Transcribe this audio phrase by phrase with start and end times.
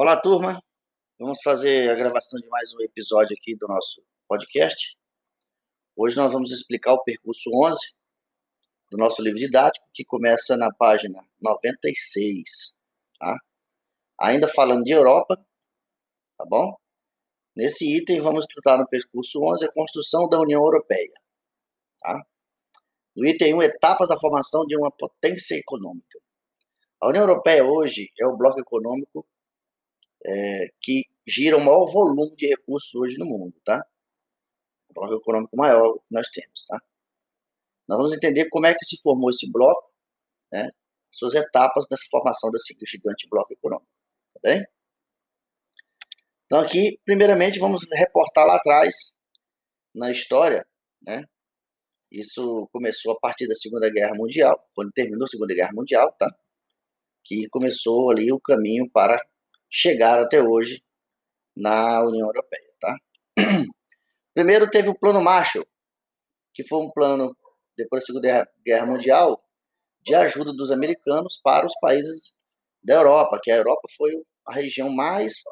[0.00, 0.62] Olá, turma.
[1.18, 4.96] Vamos fazer a gravação de mais um episódio aqui do nosso podcast.
[5.96, 7.80] Hoje nós vamos explicar o percurso 11
[8.92, 12.72] do nosso livro didático, que começa na página 96,
[13.18, 13.38] tá?
[14.20, 15.36] Ainda falando de Europa,
[16.36, 16.76] tá bom?
[17.56, 21.12] Nesse item vamos estudar no percurso 11 a construção da União Europeia,
[21.98, 22.22] tá?
[23.16, 26.20] No item 1, etapas da formação de uma potência econômica.
[27.02, 29.26] A União Europeia hoje é o bloco econômico
[30.26, 33.84] é, que gira o maior volume de recursos hoje no mundo, tá?
[34.90, 36.80] O bloco econômico maior que nós temos, tá?
[37.88, 39.90] Nós vamos entender como é que se formou esse bloco,
[40.52, 40.70] né?
[41.10, 43.90] Suas etapas dessa formação desse gigante bloco econômico,
[44.34, 44.64] tá bem?
[46.46, 48.94] Então aqui, primeiramente, vamos reportar lá atrás
[49.94, 50.66] na história,
[51.02, 51.24] né?
[52.10, 56.26] Isso começou a partir da Segunda Guerra Mundial, quando terminou a Segunda Guerra Mundial, tá?
[57.24, 59.20] Que começou ali o caminho para
[59.70, 60.82] chegar até hoje
[61.56, 62.96] na União Europeia, tá?
[64.34, 65.66] Primeiro teve o Plano Marshall,
[66.54, 67.36] que foi um plano
[67.76, 69.42] depois da Segunda Guerra Mundial
[70.02, 72.32] de ajuda dos americanos para os países
[72.82, 74.12] da Europa, que a Europa foi
[74.46, 75.42] a região mais,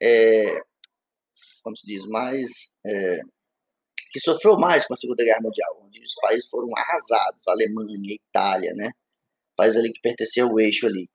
[0.00, 0.60] é,
[1.62, 3.20] como se diz, mais é,
[4.12, 8.72] que sofreu mais com a Segunda Guerra Mundial, onde os países foram arrasados, Alemanha, Itália,
[8.74, 8.92] né?
[9.56, 11.10] Países ali que pertenciam ao eixo ali.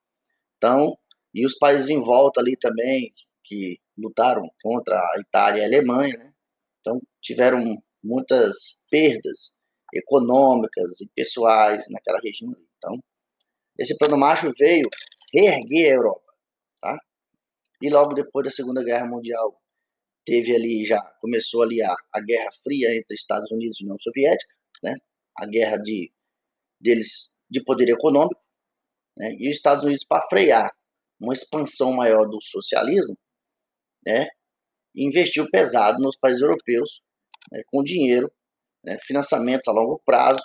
[0.58, 0.98] Então,
[1.34, 6.18] e os países em volta ali também, que lutaram contra a Itália e a Alemanha,
[6.18, 6.34] né?
[6.80, 7.60] Então, tiveram
[8.04, 9.52] muitas perdas
[9.94, 12.54] econômicas e pessoais naquela região.
[12.78, 12.98] Então,
[13.78, 14.88] esse plano Marshall veio
[15.34, 16.34] reerguer a Europa,
[16.80, 16.98] tá?
[17.82, 19.60] E logo depois da Segunda Guerra Mundial,
[20.26, 24.54] teve ali já, começou ali a, a Guerra Fria entre Estados Unidos e União Soviética,
[24.84, 24.96] né?
[25.38, 26.12] A guerra de,
[26.80, 28.42] deles de poder econômico,
[29.18, 29.36] né?
[29.40, 30.72] E os Estados Unidos, para frear
[31.24, 33.18] uma expansão maior do socialismo,
[34.06, 34.28] né,
[34.94, 37.02] investiu pesado nos países europeus,
[37.52, 38.32] né, com dinheiro,
[38.84, 40.42] né, financiamento a longo prazo,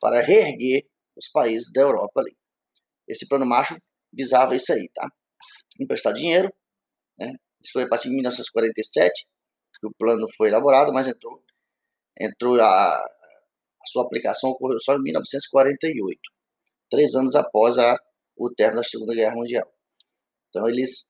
[0.00, 2.36] para reerguer os países da Europa ali.
[3.08, 3.80] Esse plano Marshall
[4.12, 5.08] visava isso aí, tá?
[5.80, 6.52] Emprestar dinheiro,
[7.18, 7.32] né?
[7.62, 9.26] Isso foi a partir de 1947
[9.80, 11.42] que o plano foi elaborado, mas entrou,
[12.20, 16.20] entrou a, a sua aplicação ocorreu só em 1948,
[16.90, 17.98] três anos após a,
[18.36, 19.73] o término da Segunda Guerra Mundial.
[20.54, 21.08] Então eles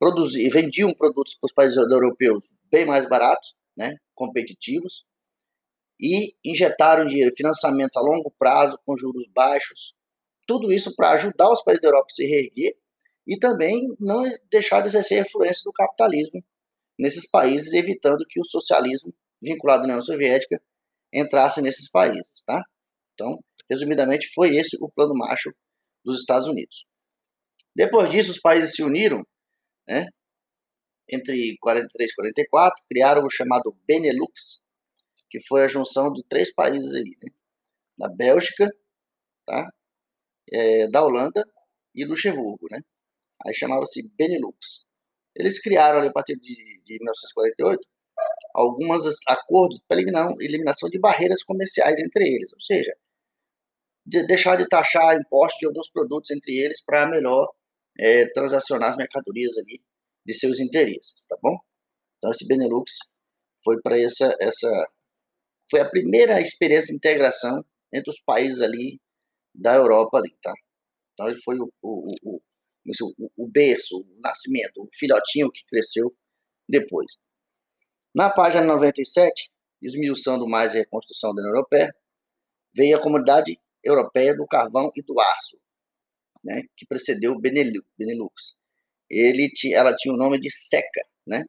[0.00, 5.04] produziam, vendiam produtos para os países europeus bem mais baratos, né, competitivos,
[5.98, 9.94] e injetaram dinheiro, financiamento a longo prazo, com juros baixos,
[10.46, 12.74] tudo isso para ajudar os países da Europa a se reerguer
[13.26, 16.42] e também não deixar de exercer a influência do capitalismo
[16.98, 20.60] nesses países, evitando que o socialismo vinculado à União Soviética
[21.12, 22.62] entrasse nesses países, tá?
[23.14, 23.38] Então,
[23.68, 25.54] resumidamente, foi esse o plano Marshall
[26.04, 26.89] dos Estados Unidos.
[27.74, 29.24] Depois disso, os países se uniram,
[29.88, 30.06] né?
[31.08, 34.62] Entre 43 e 44, criaram o chamado Benelux,
[35.30, 37.30] que foi a junção de três países ali, né?
[37.98, 38.70] Da Bélgica,
[39.46, 39.70] tá?
[40.52, 41.44] É, da Holanda
[41.94, 42.80] e Luxemburgo, né?
[43.46, 44.84] Aí chamava-se Benelux.
[45.36, 47.80] Eles criaram ali, a partir de, de 1948
[48.54, 52.94] alguns acordos para eliminação, de barreiras comerciais entre eles, ou seja,
[54.04, 57.48] de deixar de taxar impostos de alguns produtos entre eles para melhor
[57.98, 59.82] é, transacionar as mercadorias ali
[60.24, 61.56] de seus interesses, tá bom?
[62.18, 62.98] Então esse Benelux
[63.64, 64.68] foi para essa essa
[65.70, 69.00] foi a primeira experiência de integração entre os países ali
[69.54, 70.52] da Europa ali, tá?
[71.12, 72.40] Então ele foi o, o, o,
[73.18, 76.14] o, o berço, o nascimento, o filhotinho que cresceu
[76.68, 77.20] depois.
[78.14, 79.50] Na página 97,
[79.82, 81.94] esmiuçando mais a reconstrução da União Europeia,
[82.74, 85.58] veio a Comunidade Europeia do Carvão e do Aço,
[86.42, 88.56] né, que precedeu Benelux.
[89.08, 91.44] Ele, ela tinha o nome de SECA, né,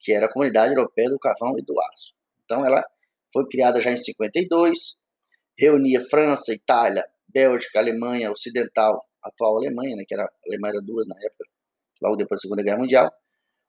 [0.00, 2.14] que era a Comunidade Europeia do Carvão e do Aço.
[2.44, 2.84] Então, ela
[3.32, 4.96] foi criada já em 52,
[5.58, 11.06] reunia França, Itália, Bélgica, Alemanha Ocidental, atual Alemanha, né, que era a Alemanha era duas
[11.06, 11.44] na época,
[12.02, 13.12] logo depois da Segunda Guerra Mundial,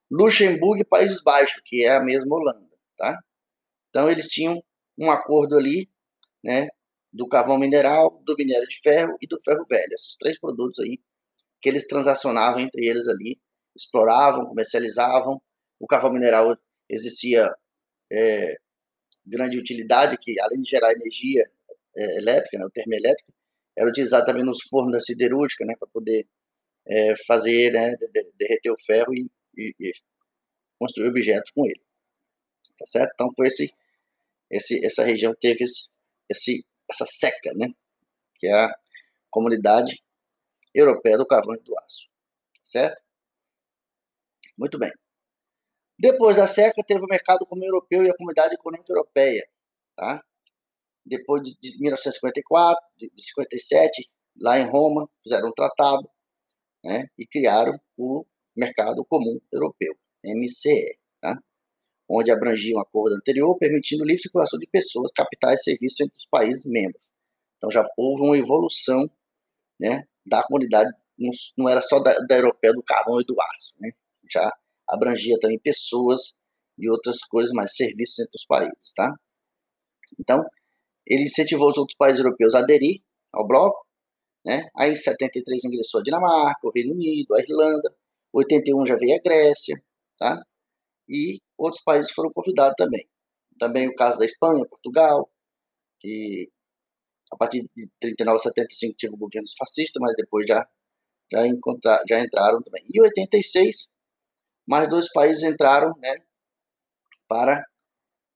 [0.10, 2.68] Luxemburgo e Países Baixos, que é a mesma Holanda,
[2.98, 3.20] tá?
[3.90, 4.62] Então eles tinham
[4.98, 5.90] um acordo ali,
[6.44, 6.70] né,
[7.18, 9.94] do carvão mineral, do minério de ferro e do ferro velho.
[9.94, 11.00] Esses três produtos aí
[11.60, 13.40] que eles transacionavam entre eles ali,
[13.76, 15.42] exploravam, comercializavam.
[15.80, 16.56] O carvão mineral
[16.88, 17.52] existia
[18.12, 18.58] é,
[19.26, 21.50] grande utilidade, que além de gerar energia
[21.96, 23.34] é, elétrica, né, termoelétrica,
[23.76, 26.28] era utilizado também nos fornos da siderúrgica, né, para poder
[26.88, 27.96] é, fazer, né,
[28.38, 29.92] derreter o ferro e, e, e,
[30.80, 31.82] construir objetos com ele.
[32.78, 33.12] Tá certo?
[33.16, 33.74] Então foi esse,
[34.52, 35.88] esse essa região teve esse,
[36.30, 37.68] esse essa seca, né?
[38.36, 38.76] Que é a
[39.30, 40.04] Comunidade
[40.74, 42.08] Europeia do Carvão e do Aço,
[42.62, 43.02] certo?
[44.58, 44.92] Muito bem.
[46.00, 49.48] Depois da seca, teve o mercado comum europeu e a comunidade econômica europeia.
[49.96, 50.24] Tá?
[51.06, 54.08] Depois de 1954, de 57,
[54.40, 56.08] lá em Roma, fizeram um tratado
[56.84, 58.26] né, e criaram o
[58.56, 61.38] Mercado Comum Europeu, MCE, tá?
[62.10, 66.26] Onde abrangia um acordo anterior, permitindo livre circulação de pessoas, capitais e serviços entre os
[66.26, 67.02] países membros.
[67.58, 69.10] Então já houve uma evolução
[69.80, 70.90] né, da comunidade,
[71.58, 73.92] não, era só da, da europeia do carvão e do aço, né?
[74.32, 74.52] já
[74.88, 76.36] abrangia também pessoas
[76.78, 78.94] e outras coisas, mais serviços entre os países.
[78.96, 79.14] Tá?
[80.20, 80.44] Então,
[81.06, 83.02] ele incentivou os outros países europeus a aderir
[83.34, 83.86] ao bloco,
[84.46, 84.68] né?
[84.76, 87.94] Aí em 73 ingressou a Dinamarca, o Reino Unido, a Irlanda,
[88.34, 89.82] 81 já veio a Grécia,
[90.18, 90.42] tá?
[91.10, 93.08] E outros países foram convidados também.
[93.60, 95.30] Também o caso da Espanha, Portugal,
[96.00, 96.50] que
[97.32, 100.68] a partir de 39 a 75 tive governos fascistas, mas depois já
[101.32, 101.42] já,
[102.10, 102.86] já entraram também.
[102.94, 103.90] E 86,
[104.68, 106.16] mais dois países entraram, né,
[107.28, 107.62] para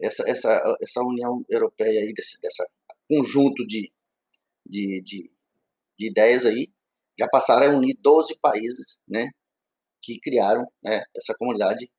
[0.01, 2.67] essa, essa, essa União Europeia aí, desse dessa
[3.07, 3.91] conjunto de,
[4.65, 5.31] de, de
[6.01, 6.73] de ideias aí,
[7.17, 9.29] já passaram a unir 12 países, né,
[10.01, 11.91] que criaram né, essa comunidade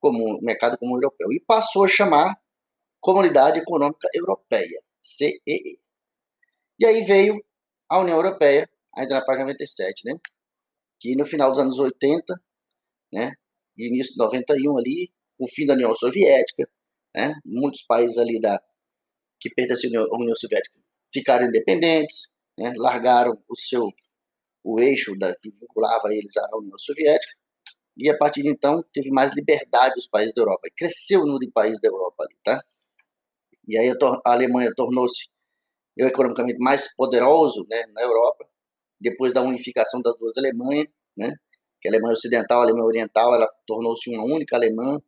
[0.00, 2.36] comum, mercado comum europeu, e passou a chamar
[3.00, 5.78] Comunidade Econômica Europeia, CEE.
[6.78, 7.42] E aí veio
[7.88, 10.18] a União Europeia, ainda na página 97, né,
[10.98, 12.34] que no final dos anos 80,
[13.12, 13.32] né,
[13.76, 16.68] início de 91 ali, o fim da União Soviética,
[17.14, 18.60] né, muitos países ali da
[19.40, 20.78] que pertenciam à União Soviética
[21.12, 23.88] ficaram independentes, né, largaram o seu
[24.62, 27.39] o eixo da, que vinculava eles à União Soviética
[28.00, 30.68] e a partir de então teve mais liberdade os países da Europa.
[30.76, 32.62] Cresceu o número de países da Europa ali, tá?
[33.68, 35.28] E aí a Alemanha tornou-se
[35.98, 38.46] economicamente mais poderoso, né, na Europa,
[39.00, 41.34] depois da unificação das duas Alemanhas, né?
[41.80, 45.00] Que a Alemanha Ocidental, a Alemanha Oriental, ela tornou-se uma única alemã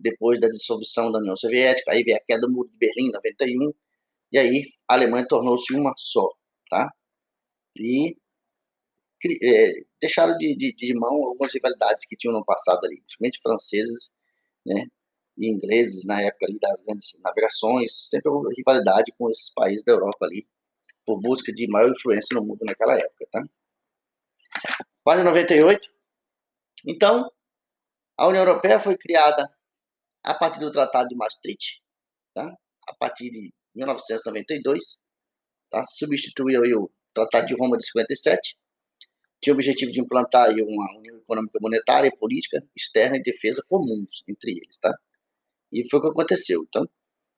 [0.00, 3.12] depois da dissolução da União Soviética, aí veio a queda do Muro de Berlim em
[3.12, 3.72] 91,
[4.32, 6.28] e aí a Alemanha tornou-se uma só,
[6.70, 6.92] tá?
[7.78, 8.16] e
[9.24, 14.10] é, deixaram de, de, de, mão algumas rivalidades que tinham no passado ali, principalmente franceses,
[14.64, 14.86] né,
[15.36, 19.92] e ingleses na época ali das grandes navegações, sempre houve rivalidade com esses países da
[19.92, 20.46] Europa ali,
[21.06, 23.44] por busca de maior influência no mundo naquela época, tá?
[25.04, 25.88] Página 98.
[26.86, 27.30] Então,
[28.16, 29.48] a União Europeia foi criada
[30.22, 31.80] a partir do Tratado de Maastricht,
[32.34, 32.52] tá?
[32.88, 34.98] A partir de 1992,
[35.70, 35.84] tá?
[35.86, 38.56] Substituiu o Tratado de Roma de 57,
[39.40, 44.22] tinha o objetivo de implantar uma união econômica monetária e política externa e defesa comuns
[44.28, 44.92] entre eles, tá?
[45.72, 46.64] E foi o que aconteceu.
[46.66, 46.88] Então,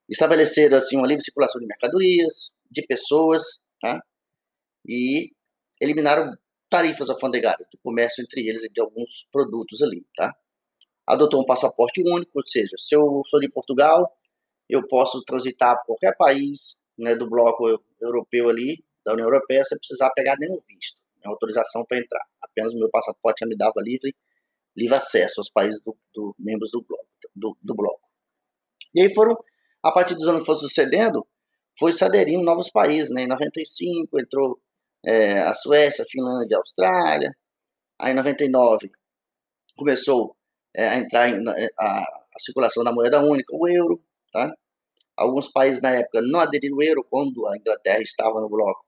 [0.09, 3.43] estabeleceram assim uma livre circulação de mercadorias, de pessoas,
[3.81, 4.03] tá?
[4.87, 5.31] E
[5.81, 6.33] eliminaram
[6.69, 10.33] tarifas alfandegárias do comércio entre eles e de alguns produtos ali, tá?
[11.07, 14.09] Adotou um passaporte único, ou seja, se eu sou de Portugal,
[14.69, 19.79] eu posso transitar por qualquer país né, do bloco europeu ali da União Europeia sem
[19.79, 22.25] precisar pegar nenhum visto, autorização para entrar.
[22.43, 24.15] Apenas o meu passaporte me dava livre,
[24.77, 28.09] livre acesso aos países do, do membros do bloco, do, do, bloco.
[28.95, 29.37] E aí foram,
[29.83, 31.27] a partir dos anos que foram sucedendo,
[31.79, 33.11] foi se aderindo novos países.
[33.11, 33.23] Né?
[33.23, 34.61] Em 95 entrou
[35.05, 37.33] é, a Suécia, a Finlândia, a Austrália.
[37.99, 38.91] Aí em 99
[39.77, 40.37] começou
[40.75, 42.03] é, a entrar em, a,
[42.35, 44.55] a circulação da moeda única, o euro, tá?
[45.17, 48.85] Alguns países na época não aderiram ao euro quando a Inglaterra estava no bloco.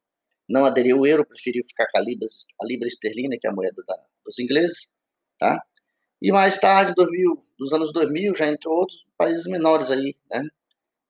[0.52, 2.26] Não aderiu ao euro, preferiu ficar com a libra,
[2.60, 4.92] a libra esterlina, que é a moeda da, dos ingleses,
[5.38, 5.58] tá?
[6.20, 10.42] E mais tarde, 2000, dos anos 2000, já entrou outros países menores aí, né?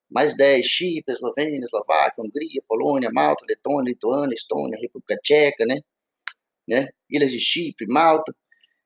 [0.09, 5.81] Mais 10, Chipre, Eslovênia, Eslováquia, Hungria, Polônia, Malta, Letônia, Lituânia, Estônia, República Tcheca, né?
[6.69, 6.91] né?
[7.11, 8.33] Ilhas de Chipre, Malta.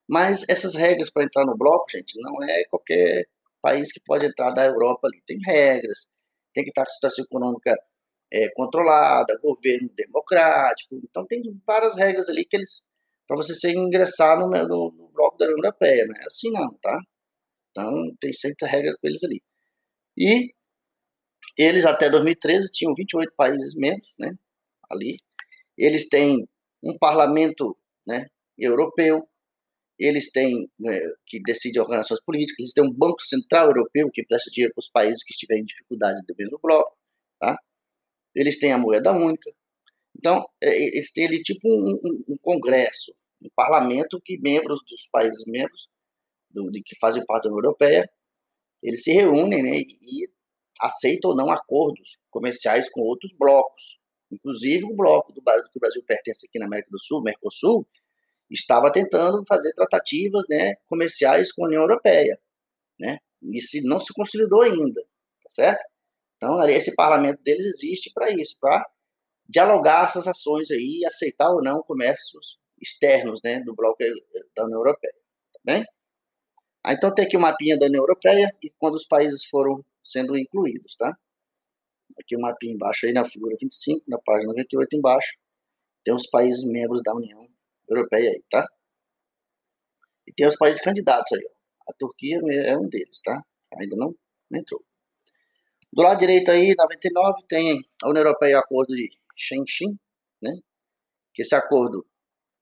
[0.08, 3.26] Mas essas regras para entrar no bloco, gente, não é qualquer
[3.60, 5.22] país que pode entrar da Europa ali.
[5.26, 6.08] Tem regras,
[6.54, 7.76] tem que estar com situação econômica
[8.32, 10.96] é, controlada, governo democrático.
[11.04, 12.82] Então, tem várias regras ali que eles.
[13.26, 16.04] para você se ingressar no, no, no, bloco da União Europeia.
[16.06, 16.98] Não é assim, não, tá?
[17.70, 19.42] Então, tem sempre regras com eles ali.
[20.16, 20.52] E
[21.58, 24.32] eles, até 2013, tinham 28 países membros, né?
[24.90, 25.16] Ali.
[25.78, 26.46] Eles têm
[26.82, 28.26] um parlamento né,
[28.58, 29.28] europeu,
[29.98, 34.50] eles têm, né, que decide organizações políticas, eles têm um Banco Central Europeu que presta
[34.50, 36.96] dinheiro para os países que estiverem em dificuldade do mesmo bloco,
[37.40, 37.58] tá?
[38.36, 39.50] Eles têm a moeda única.
[40.16, 45.08] Então, é, eles têm ali tipo um, um, um congresso, um parlamento que membros dos
[45.10, 45.88] países membros
[46.50, 48.08] do, de, que fazem parte da União Europeia,
[48.82, 50.28] eles se reúnem né, e
[50.80, 53.98] aceitam ou não acordos comerciais com outros blocos.
[54.30, 57.86] Inclusive o bloco do Brasil, que o Brasil pertence aqui na América do Sul, Mercosul,
[58.50, 62.38] estava tentando fazer tratativas né, comerciais com a União Europeia.
[62.98, 63.18] Né?
[63.42, 65.00] E se não se consolidou ainda,
[65.42, 65.95] tá certo?
[66.36, 68.86] Então, esse parlamento deles existe para isso, para
[69.48, 73.98] dialogar essas ações aí, aceitar ou não comércios externos né, do bloco
[74.54, 75.14] da União Europeia.
[75.52, 75.84] Tá bem?
[76.84, 79.84] Ah, então tem aqui o um mapinha da União Europeia e quando os países foram
[80.04, 81.16] sendo incluídos, tá?
[82.20, 85.36] Aqui o um mapinha embaixo aí na figura 25, na página 98 embaixo,
[86.04, 87.48] tem os países membros da União
[87.88, 88.66] Europeia aí, tá?
[90.26, 91.90] E tem os países candidatos aí, ó.
[91.90, 93.42] A Turquia é um deles, tá?
[93.78, 94.14] Ainda não
[94.52, 94.84] entrou.
[95.96, 99.98] Do lado direito aí, 99, tem a União Europeia e o Acordo de Shenzhen,
[100.42, 100.52] né?
[101.32, 102.06] Que esse acordo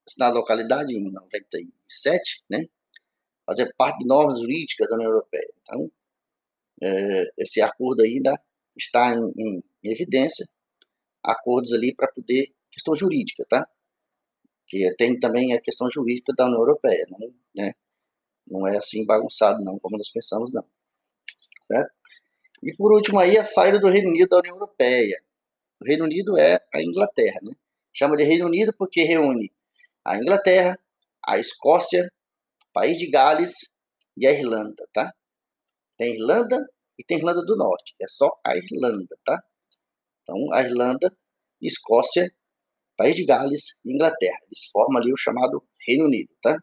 [0.07, 2.65] assinado na localidade em 97, né?
[3.45, 5.53] fazer parte de normas jurídicas da União Europeia.
[5.61, 5.91] Então,
[6.81, 8.41] é, esse acordo ainda
[8.73, 10.47] está em, em, evidência,
[11.21, 13.67] acordos ali para poder, questão jurídica, tá?
[14.65, 17.05] Que tem também a questão jurídica da União Europeia,
[17.53, 17.73] né?
[18.47, 20.63] Não é assim bagunçado, não, como nós pensamos, não.
[21.67, 21.91] Certo?
[22.65, 25.21] E por último aí, a saída do Reino Unido da União Europeia.
[25.79, 27.53] O Reino Unido é a Inglaterra, né?
[27.93, 29.53] Chama de Reino Unido porque reúne
[30.03, 30.79] a Inglaterra,
[31.23, 32.11] a Escócia,
[32.73, 33.53] País de Gales
[34.17, 35.13] e a Irlanda, tá?
[35.95, 36.57] Tem Irlanda
[36.97, 37.93] e tem Irlanda do Norte.
[38.01, 39.39] É só a Irlanda, tá?
[40.23, 41.13] Então, a Irlanda,
[41.61, 42.33] Escócia,
[42.97, 44.39] País de Gales e Inglaterra.
[44.47, 46.57] Eles formam ali o chamado Reino Unido, tá?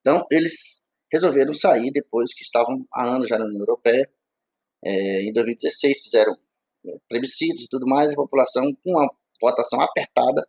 [0.00, 4.08] Então, eles resolveram sair depois que estavam há anos já na União Europeia.
[4.84, 6.32] É, em 2016 fizeram
[6.86, 9.08] é, plebiscitos e tudo mais, a população, com uma
[9.40, 10.46] votação apertada,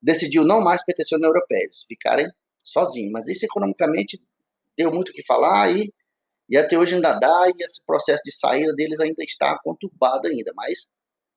[0.00, 1.64] decidiu não mais pertencer à União Europeia.
[1.64, 2.26] Eles ficarem
[2.68, 3.10] sozinho.
[3.10, 4.20] Mas isso economicamente
[4.76, 5.92] deu muito o que falar e,
[6.48, 10.52] e até hoje ainda dá, e esse processo de saída deles ainda está conturbado ainda,
[10.54, 10.88] mas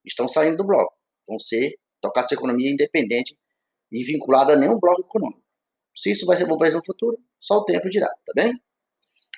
[0.06, 0.94] estão saindo do bloco.
[1.28, 3.38] Vão ser, tocar sua economia independente
[3.92, 5.42] e vinculada a nenhum bloco econômico.
[5.96, 8.54] Se isso vai ser bom para eles no futuro, só o tempo dirá, tá bem?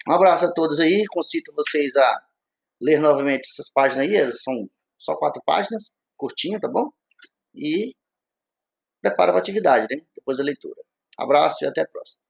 [0.08, 2.22] Um abraço a todos aí, concito vocês a
[2.82, 6.90] ler novamente essas páginas aí, são só quatro páginas, curtinho, tá bom?
[7.56, 7.96] E
[9.02, 10.02] prepara para a atividade, né?
[10.16, 10.82] Depois da leitura.
[11.18, 12.23] Abraço e até a próxima.